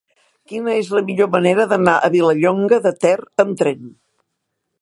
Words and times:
Quina 0.51 0.71
és 0.83 0.89
la 0.99 1.03
millor 1.09 1.29
manera 1.35 1.67
d'anar 1.73 1.95
a 1.99 2.11
Vilallonga 2.17 2.83
de 2.87 2.97
Ter 3.07 3.15
amb 3.45 3.61
tren? 3.63 3.97